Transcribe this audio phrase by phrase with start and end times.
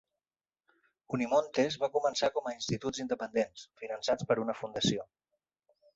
[1.17, 5.07] Unimontes va començar com a instituts independents, finançats per una fundació.